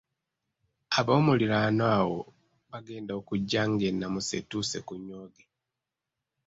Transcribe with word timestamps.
Aboomuliraano 0.97 1.83
awo 1.99 2.19
baagenda 2.69 3.11
okujja 3.19 3.61
ng’ennamusa 3.71 4.33
etuuse 4.39 4.77
ku 4.87 4.93
nnyooge. 4.99 5.43